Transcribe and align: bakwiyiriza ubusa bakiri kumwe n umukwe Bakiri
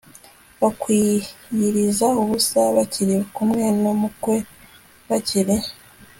bakwiyiriza 0.61 2.07
ubusa 2.21 2.61
bakiri 2.77 3.15
kumwe 3.35 3.65
n 3.81 3.83
umukwe 3.93 4.35
Bakiri 5.09 5.57